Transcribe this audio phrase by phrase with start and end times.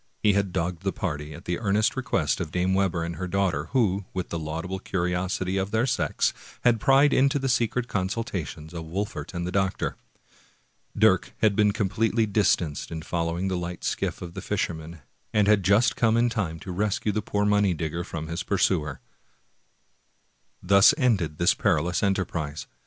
[0.23, 3.65] He had dogged the party, at the earnest request of Dame Webber and her daughter,
[3.65, 8.83] who, with the laudable curiosity of their sex, had pried into the secret consultations of
[8.85, 9.95] Wol fert and the doctor.
[10.97, 15.01] Dirk had been completely distanced in following the light skiff of the fisherman,
[15.35, 19.01] and had just come in time to rescue the poor money digger from his pursuer.
[20.63, 22.65] Thus ended this perilous enterprise.